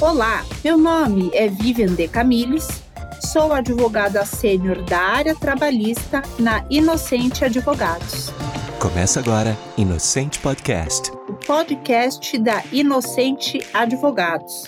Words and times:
Olá, 0.00 0.44
meu 0.62 0.76
nome 0.76 1.30
é 1.32 1.48
Vivian 1.48 1.94
de 1.94 2.06
Camilles, 2.06 2.68
sou 3.32 3.50
advogada 3.50 4.26
sênior 4.26 4.82
da 4.82 5.00
área 5.00 5.34
trabalhista 5.34 6.20
na 6.38 6.66
Inocente 6.68 7.46
Advogados. 7.46 8.30
Começa 8.78 9.20
agora 9.20 9.56
Inocente 9.74 10.38
Podcast. 10.38 11.10
O 11.26 11.32
podcast 11.32 12.36
da 12.36 12.62
Inocente 12.70 13.58
Advogados. 13.72 14.64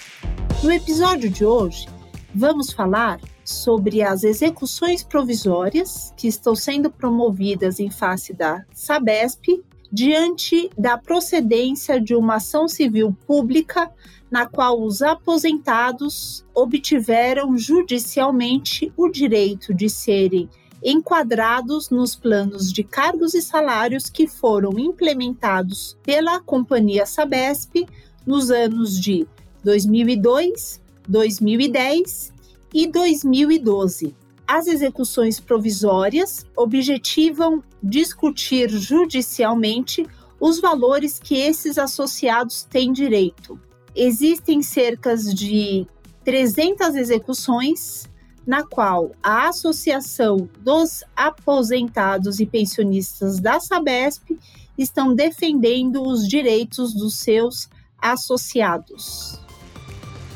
No 0.62 0.72
episódio 0.72 1.28
de 1.28 1.44
hoje, 1.44 1.86
vamos 2.34 2.72
falar 2.72 3.20
sobre 3.44 4.02
as 4.02 4.24
execuções 4.24 5.02
provisórias 5.02 6.10
que 6.16 6.26
estão 6.26 6.54
sendo 6.54 6.90
promovidas 6.90 7.78
em 7.78 7.90
face 7.90 8.32
da 8.32 8.64
Sabesp 8.72 9.62
diante 9.90 10.70
da 10.76 10.98
procedência 10.98 12.00
de 12.00 12.14
uma 12.14 12.36
ação 12.36 12.68
civil 12.68 13.16
pública 13.26 13.90
na 14.30 14.46
qual 14.46 14.82
os 14.82 15.00
aposentados 15.00 16.44
obtiveram 16.54 17.56
judicialmente 17.56 18.92
o 18.96 19.08
direito 19.08 19.72
de 19.72 19.88
serem 19.88 20.48
enquadrados 20.84 21.90
nos 21.90 22.14
planos 22.14 22.72
de 22.72 22.84
cargos 22.84 23.34
e 23.34 23.42
salários 23.42 24.08
que 24.08 24.26
foram 24.26 24.78
implementados 24.78 25.96
pela 26.02 26.40
companhia 26.40 27.04
Sabesp 27.04 27.86
nos 28.26 28.50
anos 28.50 29.00
de 29.00 29.26
2002, 29.64 30.80
2010 31.08 32.32
e 32.72 32.86
2012. 32.86 34.14
As 34.48 34.66
execuções 34.66 35.38
provisórias 35.38 36.46
objetivam 36.56 37.62
discutir 37.82 38.70
judicialmente 38.70 40.06
os 40.40 40.58
valores 40.58 41.18
que 41.18 41.36
esses 41.36 41.76
associados 41.76 42.62
têm 42.62 42.90
direito. 42.90 43.60
Existem 43.94 44.62
cerca 44.62 45.14
de 45.14 45.86
300 46.24 46.96
execuções, 46.96 48.08
na 48.46 48.64
qual 48.64 49.12
a 49.22 49.48
Associação 49.48 50.48
dos 50.60 51.04
Aposentados 51.14 52.40
e 52.40 52.46
Pensionistas 52.46 53.40
da 53.40 53.60
Sabesp 53.60 54.38
estão 54.78 55.14
defendendo 55.14 56.02
os 56.02 56.26
direitos 56.26 56.94
dos 56.94 57.18
seus 57.18 57.68
associados. 58.00 59.38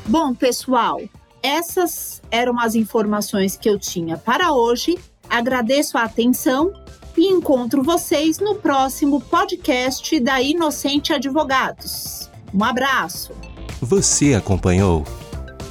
Bom, 0.07 0.35
pessoal, 0.35 1.01
essas 1.43 2.23
eram 2.31 2.59
as 2.59 2.75
informações 2.75 3.57
que 3.57 3.69
eu 3.69 3.79
tinha 3.79 4.17
para 4.17 4.53
hoje. 4.53 4.99
Agradeço 5.29 5.99
a 5.99 6.05
atenção 6.05 6.73
e 7.17 7.27
encontro 7.27 7.83
vocês 7.83 8.39
no 8.39 8.55
próximo 8.55 9.21
podcast 9.21 10.19
da 10.21 10.41
Inocente 10.41 11.13
Advogados. 11.13 12.31
Um 12.55 12.65
abraço. 12.65 13.33
Você 13.81 14.35
acompanhou 14.35 15.05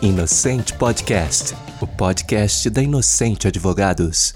Inocente 0.01 0.73
Podcast, 0.73 1.55
o 1.79 1.87
podcast 1.87 2.69
da 2.69 2.81
Inocente 2.81 3.47
Advogados. 3.47 4.29